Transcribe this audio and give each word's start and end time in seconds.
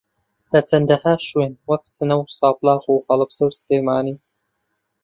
لە 0.51 0.59
چەندەھا 0.69 1.13
شوێن 1.27 1.53
وەک 1.69 1.83
سنە 1.95 2.15
و 2.19 2.23
سابڵاخ 2.37 2.83
و 2.87 3.03
ھەڵەبجە 3.07 3.43
و 3.45 3.57
سلێمانی 3.59 4.15